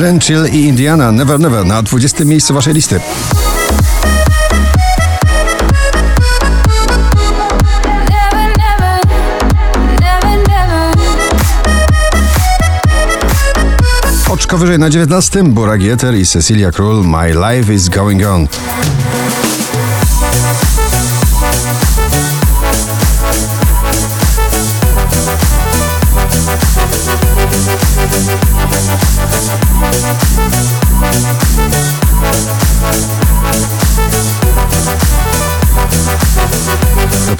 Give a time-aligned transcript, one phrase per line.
[0.00, 3.00] Drenchill i Indiana Never Never na 20 miejscu waszej listy.
[14.28, 18.48] Oczko wyżej na 19 Burak Jeter i Cecilia Król My Life is Going On.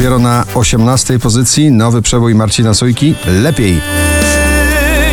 [0.01, 3.81] Dopiero na 18 pozycji nowy przebój Marcina Sojki Lepiej.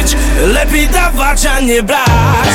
[0.02, 0.16] być
[0.54, 2.50] Lepiej dawać, a nie brać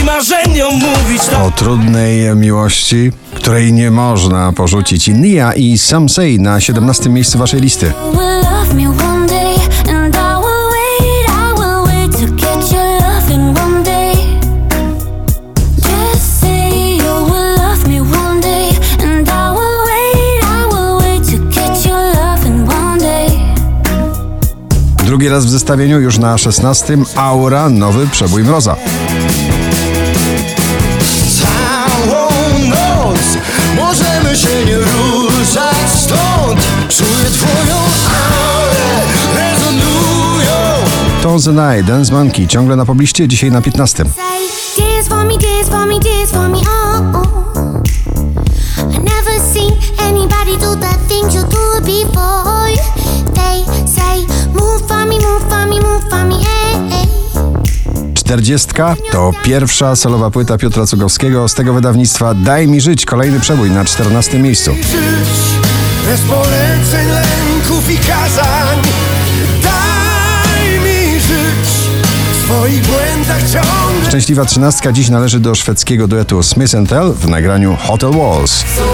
[0.00, 5.08] I marzeniom mówić to O trudnej miłości, której nie można porzucić.
[5.08, 7.92] Nia i Sam Say na 17 miejscu waszej listy.
[25.28, 28.76] Drugi raz w zestawieniu już na 16 Aura, nowy przebój Mroza.
[31.42, 32.28] Całą
[32.68, 33.20] noc
[33.76, 37.76] możemy się nie ruszać stąd Czuję twoją
[38.06, 40.86] aurę, rezonują
[41.22, 44.04] Tones and I, Dance Monkey, ciągle na pobliście, dzisiaj na 15.
[44.04, 44.14] Say,
[44.78, 47.12] dance for me, dance for me, dance for me, oh.
[47.14, 47.82] oh.
[48.94, 53.07] I never seen anybody do the things you do before.
[58.28, 58.68] 40
[59.12, 63.84] to pierwsza solowa płyta Piotra Cugowskiego z tego wydawnictwa Daj mi żyć, kolejny przebój na
[63.84, 64.74] 14 miejscu.
[64.74, 64.88] Żyć
[66.06, 68.78] bez poleceń, lęków i kazań
[69.62, 71.68] Daj mi żyć
[72.32, 77.76] w swoich błędach ciągle Szczęśliwa trzynastka dziś należy do szwedzkiego duetu Smith Tell w nagraniu
[77.76, 78.64] Hotel Walls.
[78.76, 78.84] So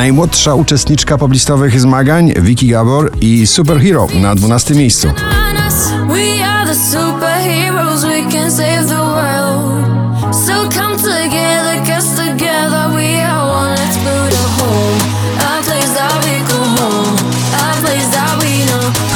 [0.00, 5.08] Najmłodsza uczestniczka poblistowych zmagań Vicky Gabor i Superhero na 12 miejscu.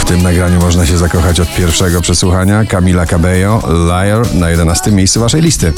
[0.00, 2.64] W tym nagraniu można się zakochać od pierwszego przesłuchania.
[2.64, 5.72] Camila Cabello, Liar na 11 miejscu waszej listy.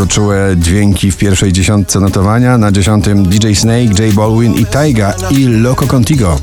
[0.00, 2.58] Bardzo czułe dźwięki w pierwszej dziesiątce notowania.
[2.58, 6.38] Na dziesiątym DJ Snake, J Balwin i Taiga i Loco Contigo.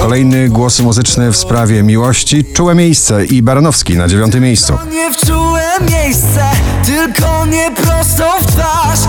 [0.00, 2.44] Kolejny głos muzyczny w sprawie miłości.
[2.44, 4.78] Czułe miejsce i Baranowski na dziewiątym miejscu.
[4.92, 6.44] Nie wczułem miejsce
[6.86, 9.00] Tylko nie prosto w twarz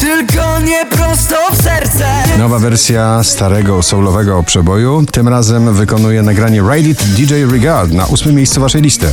[0.00, 1.01] Tylko nie prosto w
[2.42, 5.04] Nowa wersja starego soulowego przeboju.
[5.12, 9.06] Tym razem wykonuje nagranie Ride It DJ Regard na ósmym miejscu waszej listy.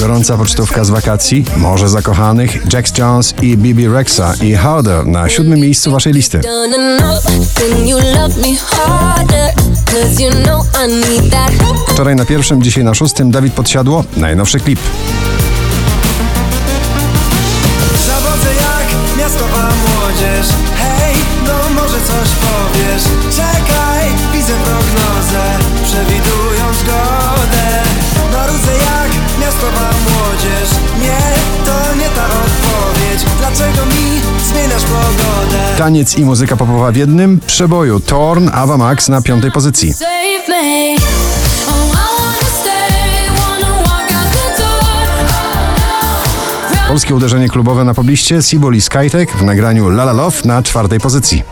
[0.00, 5.60] Gorąca pocztówka z wakacji, Morze Zakochanych, Jax Jones i Bibi Rexa i Harder na siódmym
[5.60, 6.40] miejscu waszej listy.
[11.88, 14.80] Wczoraj na pierwszym, dzisiaj na szóstym Dawid Podsiadło, najnowszy klip.
[35.82, 38.00] Taniec i muzyka popowa w jednym przeboju.
[38.00, 39.94] Torn, Ava Max na piątej pozycji.
[41.68, 41.96] Oh.
[46.88, 51.00] Polskie uderzenie klubowe na pobliście, Sibol i Skytek w nagraniu La La Love na czwartej
[51.00, 51.42] pozycji.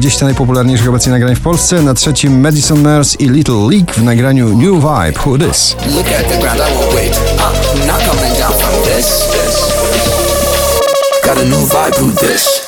[0.00, 1.82] 20 najpopularniejszych obecnie nagrań w Polsce.
[1.82, 5.30] Na trzecim Madison Nurse i Little League w nagraniu New Vibe Who.
[5.30, 5.38] Uh,
[11.44, 12.60] new vibe, who this?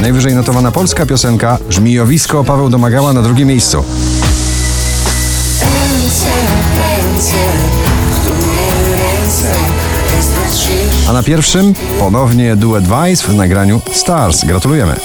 [0.00, 3.84] Najwyżej notowana polska piosenka Żmijowisko Paweł Domagała na drugim miejscu.
[11.10, 14.44] A na pierwszym ponownie duet Vice w nagraniu Stars.
[14.44, 14.96] Gratulujemy.